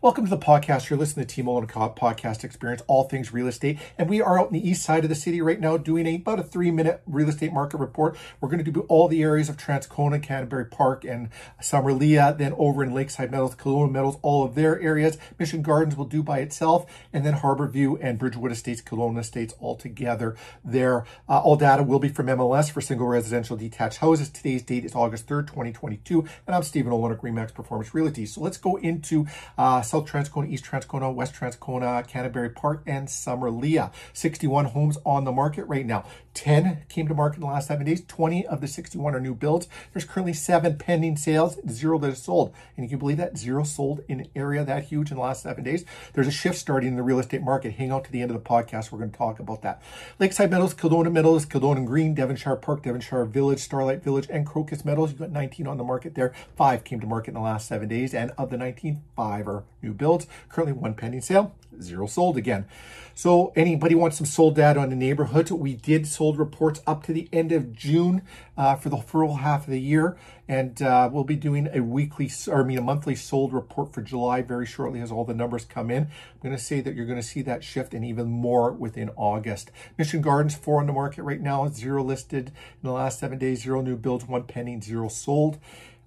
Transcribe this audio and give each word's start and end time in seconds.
Welcome 0.00 0.24
to 0.24 0.30
the 0.30 0.38
podcast. 0.38 0.90
You're 0.90 0.98
listening 0.98 1.26
to 1.26 1.34
Team 1.34 1.46
Mullen 1.46 1.66
Podcast 1.66 2.44
Experience, 2.44 2.82
all 2.86 3.04
things 3.04 3.32
real 3.32 3.46
estate. 3.46 3.78
And 3.96 4.08
we 4.08 4.20
are 4.20 4.38
out 4.38 4.48
in 4.48 4.52
the 4.52 4.68
east 4.68 4.82
side 4.82 5.04
of 5.04 5.08
the 5.08 5.14
city 5.14 5.40
right 5.40 5.60
now 5.60 5.76
doing 5.76 6.06
a, 6.06 6.16
about 6.16 6.38
a 6.38 6.42
three 6.42 6.70
minute 6.70 7.02
real 7.06 7.28
estate 7.28 7.52
market 7.52 7.78
report. 7.78 8.16
We're 8.40 8.48
going 8.48 8.64
to 8.64 8.70
do 8.70 8.80
all 8.82 9.08
the 9.08 9.22
areas 9.22 9.48
of 9.48 9.56
Transcona, 9.56 10.22
Canterbury 10.22 10.66
Park, 10.66 11.04
and 11.04 11.30
Summerlea, 11.62 12.36
then 12.36 12.52
over 12.58 12.82
in 12.82 12.94
Lakeside 12.94 13.30
Meadows, 13.30 13.54
Kildonan 13.54 13.92
Meadows, 13.92 14.16
all 14.22 14.44
of 14.44 14.54
their 14.54 14.80
areas. 14.80 15.18
Mission 15.38 15.62
Gardens 15.62 15.96
will 15.96 16.04
do 16.04 16.22
by 16.22 16.40
itself, 16.40 16.86
and 17.12 17.24
then 17.24 17.34
Harborview 17.34 17.98
and 18.00 18.18
Bridgewood 18.18 18.52
Estates, 18.52 18.80
Kildonan 18.80 19.18
Estates 19.18 19.54
all 19.60 19.76
together 19.76 20.36
there. 20.64 21.04
Uh, 21.28 21.40
all 21.40 21.56
data 21.56 21.82
will 21.82 21.98
be 21.98 22.08
from 22.08 22.26
MLS 22.26 22.70
for 22.70 22.80
single 22.80 23.06
residential 23.06 23.56
detached 23.56 23.98
houses. 23.98 24.28
Today's 24.28 24.62
date 24.62 24.84
is 24.84 24.94
August 24.94 25.26
3rd, 25.26 25.46
2022, 25.46 26.20
and 26.46 26.54
I'm 26.54 26.62
Stephen 26.62 26.92
Olin 26.92 27.12
of 27.12 27.20
Remax 27.20 27.54
Performance 27.54 27.94
Realty. 27.94 28.26
So 28.26 28.40
let's 28.40 28.58
go 28.58 28.76
into 28.76 29.26
uh, 29.56 29.75
Uh, 29.76 29.82
South 29.82 30.10
Transcona, 30.10 30.50
East 30.50 30.64
Transcona, 30.64 31.14
West 31.14 31.34
Transcona, 31.34 32.08
Canterbury 32.08 32.48
Park, 32.48 32.82
and 32.86 33.08
Summerlea. 33.08 33.92
61 34.14 34.64
homes 34.64 34.96
on 35.04 35.24
the 35.24 35.32
market 35.32 35.64
right 35.64 35.84
now. 35.84 36.02
10 36.32 36.84
came 36.88 37.06
to 37.08 37.14
market 37.14 37.36
in 37.36 37.40
the 37.42 37.46
last 37.46 37.68
seven 37.68 37.84
days. 37.84 38.02
20 38.08 38.46
of 38.46 38.62
the 38.62 38.68
61 38.68 39.14
are 39.14 39.20
new 39.20 39.34
builds. 39.34 39.68
There's 39.92 40.06
currently 40.06 40.32
seven 40.32 40.78
pending 40.78 41.18
sales, 41.18 41.58
zero 41.68 41.98
that 41.98 42.10
is 42.10 42.22
sold. 42.22 42.54
And 42.74 42.84
you 42.84 42.88
can 42.88 42.98
believe 42.98 43.18
that 43.18 43.36
zero 43.36 43.64
sold 43.64 44.00
in 44.08 44.20
an 44.20 44.28
area 44.34 44.64
that 44.64 44.84
huge 44.84 45.10
in 45.10 45.18
the 45.18 45.22
last 45.22 45.42
seven 45.42 45.62
days. 45.62 45.84
There's 46.14 46.26
a 46.26 46.30
shift 46.30 46.56
starting 46.56 46.90
in 46.90 46.96
the 46.96 47.02
real 47.02 47.18
estate 47.18 47.42
market. 47.42 47.74
Hang 47.74 47.90
out 47.90 48.04
to 48.04 48.12
the 48.12 48.22
end 48.22 48.30
of 48.30 48.42
the 48.42 48.48
podcast. 48.48 48.90
We're 48.90 49.00
going 49.00 49.10
to 49.10 49.18
talk 49.18 49.40
about 49.40 49.60
that. 49.60 49.82
Lakeside 50.18 50.50
Meadows, 50.50 50.72
Kildonan 50.72 51.12
Meadows, 51.12 51.44
Kildonan 51.44 51.84
Green, 51.84 52.14
Devonshire 52.14 52.56
Park, 52.56 52.82
Devonshire 52.82 53.26
Village, 53.26 53.58
Starlight 53.58 54.02
Village, 54.02 54.26
and 54.30 54.46
Crocus 54.46 54.86
Meadows. 54.86 55.10
You've 55.10 55.20
got 55.20 55.32
19 55.32 55.66
on 55.66 55.76
the 55.76 55.84
market 55.84 56.14
there. 56.14 56.32
Five 56.56 56.84
came 56.84 57.00
to 57.00 57.06
market 57.06 57.28
in 57.28 57.34
the 57.34 57.40
last 57.40 57.68
seven 57.68 57.88
days. 57.88 58.14
And 58.14 58.30
of 58.38 58.48
the 58.48 58.56
19, 58.56 59.02
five 59.14 59.46
are 59.46 59.64
new 59.82 59.92
builds. 59.92 60.26
Currently 60.48 60.72
one 60.72 60.94
pending 60.94 61.20
sale, 61.20 61.54
zero 61.80 62.06
sold 62.06 62.36
again. 62.36 62.66
So 63.14 63.50
anybody 63.56 63.94
wants 63.94 64.18
some 64.18 64.26
sold 64.26 64.56
data 64.56 64.78
on 64.78 64.90
the 64.90 64.96
neighborhood, 64.96 65.50
We 65.50 65.74
did 65.74 66.06
sold 66.06 66.38
reports 66.38 66.82
up 66.86 67.02
to 67.04 67.14
the 67.14 67.30
end 67.32 67.50
of 67.50 67.72
June 67.72 68.20
uh, 68.58 68.74
for 68.76 68.90
the 68.90 68.98
full 68.98 69.36
half 69.36 69.64
of 69.64 69.70
the 69.70 69.80
year, 69.80 70.18
and 70.46 70.82
uh, 70.82 71.08
we'll 71.10 71.24
be 71.24 71.34
doing 71.34 71.66
a 71.72 71.80
weekly, 71.80 72.30
or 72.46 72.60
I 72.60 72.64
mean 72.64 72.76
a 72.76 72.82
monthly 72.82 73.14
sold 73.14 73.54
report 73.54 73.94
for 73.94 74.02
July 74.02 74.42
very 74.42 74.66
shortly 74.66 75.00
as 75.00 75.10
all 75.10 75.24
the 75.24 75.32
numbers 75.32 75.64
come 75.64 75.90
in. 75.90 76.04
I'm 76.04 76.40
going 76.42 76.54
to 76.54 76.62
say 76.62 76.82
that 76.82 76.94
you're 76.94 77.06
going 77.06 77.20
to 77.20 77.26
see 77.26 77.40
that 77.40 77.64
shift 77.64 77.94
and 77.94 78.04
even 78.04 78.28
more 78.28 78.70
within 78.70 79.10
August. 79.16 79.70
Mission 79.96 80.20
Gardens 80.20 80.54
four 80.54 80.80
on 80.80 80.86
the 80.86 80.92
market 80.92 81.22
right 81.22 81.40
now, 81.40 81.68
zero 81.68 82.04
listed 82.04 82.48
in 82.48 82.52
the 82.82 82.92
last 82.92 83.18
seven 83.18 83.38
days, 83.38 83.62
zero 83.62 83.80
new 83.80 83.96
builds, 83.96 84.26
one 84.26 84.42
pending, 84.42 84.82
zero 84.82 85.08
sold. 85.08 85.58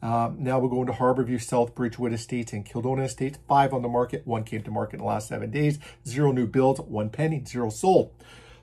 Um, 0.01 0.37
now 0.39 0.59
we're 0.59 0.69
going 0.69 0.87
to 0.87 0.93
Harborview, 0.93 1.41
South 1.41 1.75
Bridgewood 1.75 2.13
Estates, 2.13 2.53
and 2.53 2.65
Kildonan 2.65 3.05
Estates. 3.05 3.37
Five 3.47 3.73
on 3.73 3.81
the 3.81 3.89
market. 3.89 4.25
One 4.25 4.43
came 4.43 4.63
to 4.63 4.71
market 4.71 4.95
in 4.95 4.99
the 4.99 5.05
last 5.05 5.27
seven 5.27 5.51
days. 5.51 5.79
Zero 6.07 6.31
new 6.31 6.47
builds, 6.47 6.79
one 6.81 7.09
pending, 7.09 7.45
zero 7.45 7.69
sold. 7.69 8.13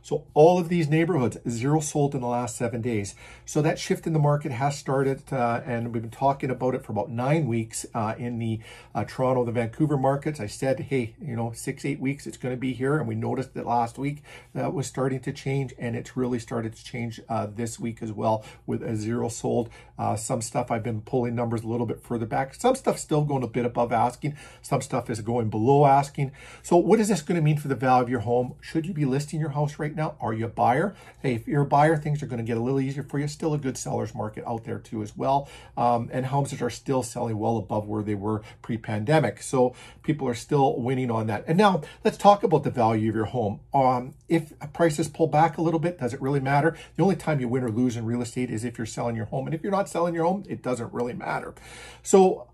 So 0.06 0.22
all 0.34 0.60
of 0.60 0.68
these 0.68 0.88
neighborhoods, 0.88 1.36
zero 1.48 1.80
sold 1.80 2.14
in 2.14 2.20
the 2.20 2.28
last 2.28 2.54
seven 2.54 2.80
days. 2.80 3.16
So 3.44 3.60
that 3.62 3.76
shift 3.76 4.06
in 4.06 4.12
the 4.12 4.20
market 4.20 4.52
has 4.52 4.78
started, 4.78 5.20
uh, 5.32 5.62
and 5.66 5.92
we've 5.92 6.00
been 6.00 6.12
talking 6.12 6.48
about 6.48 6.76
it 6.76 6.84
for 6.84 6.92
about 6.92 7.10
nine 7.10 7.48
weeks 7.48 7.84
uh, 7.92 8.14
in 8.16 8.38
the 8.38 8.60
uh, 8.94 9.02
Toronto, 9.02 9.44
the 9.44 9.50
Vancouver 9.50 9.96
markets. 9.96 10.38
I 10.38 10.46
said, 10.46 10.78
hey, 10.78 11.16
you 11.20 11.34
know, 11.34 11.50
six, 11.56 11.84
eight 11.84 11.98
weeks, 11.98 12.24
it's 12.24 12.36
going 12.36 12.54
to 12.54 12.56
be 12.56 12.72
here, 12.72 12.98
and 12.98 13.08
we 13.08 13.16
noticed 13.16 13.54
that 13.54 13.66
last 13.66 13.98
week 13.98 14.22
that 14.54 14.72
was 14.72 14.86
starting 14.86 15.18
to 15.18 15.32
change, 15.32 15.74
and 15.76 15.96
it's 15.96 16.16
really 16.16 16.38
started 16.38 16.76
to 16.76 16.84
change 16.84 17.20
uh, 17.28 17.48
this 17.52 17.80
week 17.80 18.00
as 18.00 18.12
well 18.12 18.44
with 18.64 18.84
a 18.84 18.94
zero 18.94 19.28
sold. 19.28 19.70
Uh, 19.98 20.14
some 20.14 20.40
stuff 20.40 20.70
I've 20.70 20.84
been 20.84 21.00
pulling 21.00 21.34
numbers 21.34 21.64
a 21.64 21.66
little 21.66 21.86
bit 21.86 22.00
further 22.00 22.26
back. 22.26 22.54
Some 22.54 22.76
stuff 22.76 23.00
still 23.00 23.24
going 23.24 23.42
a 23.42 23.48
bit 23.48 23.64
above 23.64 23.92
asking. 23.92 24.36
Some 24.62 24.82
stuff 24.82 25.10
is 25.10 25.20
going 25.20 25.50
below 25.50 25.84
asking. 25.84 26.30
So 26.62 26.76
what 26.76 27.00
is 27.00 27.08
this 27.08 27.22
going 27.22 27.40
to 27.40 27.42
mean 27.42 27.58
for 27.58 27.66
the 27.66 27.74
value 27.74 28.04
of 28.04 28.08
your 28.08 28.20
home? 28.20 28.54
Should 28.60 28.86
you 28.86 28.94
be 28.94 29.04
listing 29.04 29.40
your 29.40 29.50
house 29.50 29.80
right 29.80 29.95
now? 29.96 30.16
Are 30.20 30.32
you 30.32 30.44
a 30.44 30.48
buyer? 30.48 30.94
Hey, 31.20 31.34
if 31.34 31.48
you're 31.48 31.62
a 31.62 31.66
buyer, 31.66 31.96
things 31.96 32.22
are 32.22 32.26
going 32.26 32.38
to 32.38 32.44
get 32.44 32.56
a 32.56 32.60
little 32.60 32.80
easier 32.80 33.02
for 33.02 33.18
you. 33.18 33.26
Still 33.26 33.54
a 33.54 33.58
good 33.58 33.76
seller's 33.76 34.14
market 34.14 34.44
out 34.46 34.64
there 34.64 34.78
too 34.78 35.02
as 35.02 35.16
well. 35.16 35.48
Um, 35.76 36.08
and 36.12 36.26
homes 36.26 36.50
that 36.50 36.62
are 36.62 36.70
still 36.70 37.02
selling 37.02 37.38
well 37.38 37.56
above 37.56 37.88
where 37.88 38.02
they 38.02 38.14
were 38.14 38.42
pre-pandemic. 38.62 39.42
So 39.42 39.74
people 40.02 40.28
are 40.28 40.34
still 40.34 40.80
winning 40.80 41.10
on 41.10 41.26
that. 41.26 41.44
And 41.46 41.58
now 41.58 41.82
let's 42.04 42.18
talk 42.18 42.42
about 42.42 42.62
the 42.62 42.70
value 42.70 43.08
of 43.08 43.16
your 43.16 43.24
home. 43.24 43.60
Um, 43.74 44.14
if 44.28 44.52
prices 44.72 45.08
pull 45.08 45.26
back 45.26 45.58
a 45.58 45.62
little 45.62 45.80
bit, 45.80 45.98
does 45.98 46.14
it 46.14 46.20
really 46.20 46.40
matter? 46.40 46.76
The 46.96 47.02
only 47.02 47.16
time 47.16 47.40
you 47.40 47.48
win 47.48 47.64
or 47.64 47.70
lose 47.70 47.96
in 47.96 48.04
real 48.04 48.22
estate 48.22 48.50
is 48.50 48.64
if 48.64 48.78
you're 48.78 48.86
selling 48.86 49.16
your 49.16 49.26
home. 49.26 49.46
And 49.46 49.54
if 49.54 49.62
you're 49.62 49.72
not 49.72 49.88
selling 49.88 50.14
your 50.14 50.24
home, 50.24 50.44
it 50.48 50.62
doesn't 50.62 50.92
really 50.92 51.14
matter. 51.14 51.54
So 52.02 52.48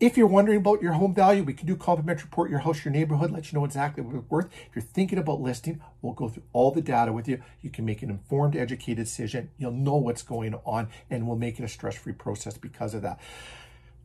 if 0.00 0.16
you're 0.16 0.28
wondering 0.28 0.58
about 0.58 0.80
your 0.80 0.92
home 0.92 1.14
value, 1.14 1.42
we 1.42 1.54
can 1.54 1.66
do 1.66 1.74
a 1.74 1.76
complimentary 1.76 2.24
report 2.24 2.50
your 2.50 2.60
house, 2.60 2.84
your 2.84 2.92
neighborhood, 2.92 3.32
let 3.32 3.50
you 3.50 3.58
know 3.58 3.64
exactly 3.64 4.02
what 4.02 4.14
it's 4.14 4.30
worth. 4.30 4.46
If 4.46 4.76
you're 4.76 4.82
thinking 4.82 5.18
about 5.18 5.40
listing, 5.40 5.80
we'll 6.02 6.12
go 6.12 6.28
through 6.28 6.44
all 6.52 6.70
the 6.70 6.80
data 6.80 7.12
with 7.12 7.26
you. 7.26 7.42
You 7.62 7.70
can 7.70 7.84
make 7.84 8.02
an 8.02 8.10
informed, 8.10 8.54
educated 8.54 9.04
decision. 9.04 9.50
You'll 9.58 9.72
know 9.72 9.96
what's 9.96 10.22
going 10.22 10.54
on, 10.64 10.88
and 11.10 11.26
we'll 11.26 11.36
make 11.36 11.58
it 11.58 11.64
a 11.64 11.68
stress-free 11.68 12.12
process 12.12 12.56
because 12.56 12.94
of 12.94 13.02
that. 13.02 13.18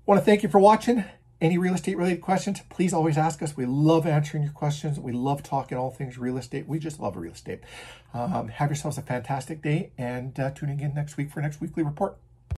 Want 0.05 0.19
to 0.19 0.25
thank 0.25 0.41
you 0.41 0.49
for 0.49 0.59
watching. 0.59 1.05
Any 1.39 1.57
real 1.57 1.73
estate 1.73 1.97
related 1.97 2.21
questions, 2.21 2.61
please 2.69 2.93
always 2.93 3.17
ask 3.17 3.43
us. 3.43 3.57
We 3.57 3.65
love 3.65 4.07
answering 4.07 4.43
your 4.43 4.53
questions. 4.53 4.97
We 4.97 5.11
love 5.11 5.43
talking 5.43 5.77
all 5.77 5.91
things 5.91 6.17
real 6.17 6.37
estate. 6.37 6.67
We 6.67 6.79
just 6.79 7.01
love 7.01 7.17
real 7.17 7.33
estate. 7.33 7.59
Um, 8.13 8.47
have 8.47 8.69
yourselves 8.69 8.97
a 8.97 9.01
fantastic 9.01 9.61
day 9.61 9.91
and 9.97 10.39
uh, 10.39 10.51
tuning 10.51 10.79
in 10.79 10.93
next 10.93 11.17
week 11.17 11.31
for 11.31 11.41
next 11.41 11.59
weekly 11.59 11.83
report. 11.83 12.17